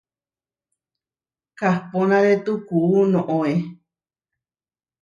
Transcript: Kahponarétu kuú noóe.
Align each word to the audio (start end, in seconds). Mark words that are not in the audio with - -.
Kahponarétu 1.59 2.53
kuú 2.67 2.93
noóe. 3.11 3.51